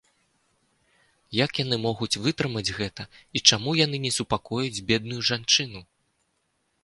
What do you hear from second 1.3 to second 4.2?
Як яны могуць вытрымаць гэта і чаму яны не